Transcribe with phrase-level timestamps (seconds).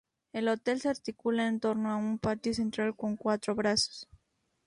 [0.33, 4.09] El hotel se articula en torno a un patio central con cuatro brazos.